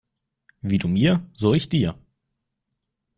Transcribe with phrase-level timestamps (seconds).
[0.61, 1.95] Wie du mir so ich dir.